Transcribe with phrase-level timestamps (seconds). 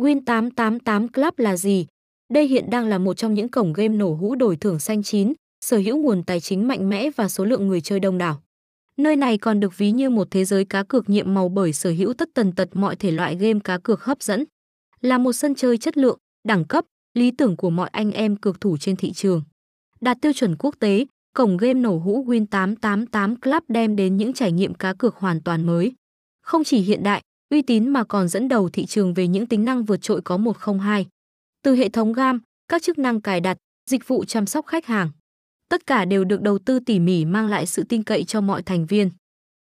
[0.00, 1.86] Win888 Club là gì?
[2.32, 5.32] Đây hiện đang là một trong những cổng game nổ hũ đổi thưởng xanh chín,
[5.60, 8.42] sở hữu nguồn tài chính mạnh mẽ và số lượng người chơi đông đảo.
[8.96, 11.90] Nơi này còn được ví như một thế giới cá cược nhiệm màu bởi sở
[11.90, 14.44] hữu tất tần tật mọi thể loại game cá cược hấp dẫn.
[15.00, 16.84] Là một sân chơi chất lượng, đẳng cấp,
[17.14, 19.42] lý tưởng của mọi anh em cược thủ trên thị trường.
[20.00, 24.52] Đạt tiêu chuẩn quốc tế, cổng game nổ hũ Win888 Club đem đến những trải
[24.52, 25.92] nghiệm cá cược hoàn toàn mới.
[26.42, 29.64] Không chỉ hiện đại, uy tín mà còn dẫn đầu thị trường về những tính
[29.64, 31.06] năng vượt trội có 102.
[31.62, 33.56] Từ hệ thống gam, các chức năng cài đặt,
[33.90, 35.10] dịch vụ chăm sóc khách hàng.
[35.68, 38.62] Tất cả đều được đầu tư tỉ mỉ mang lại sự tin cậy cho mọi
[38.62, 39.10] thành viên.